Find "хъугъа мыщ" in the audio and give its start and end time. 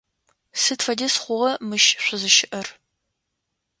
1.21-1.85